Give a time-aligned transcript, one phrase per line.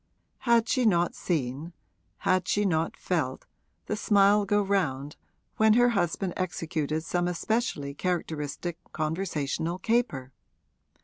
[0.49, 1.73] Had she not seen
[2.19, 3.45] had she not felt
[3.85, 5.15] the smile go round
[5.57, 10.33] when her husband executed some especially characteristic conversational caper?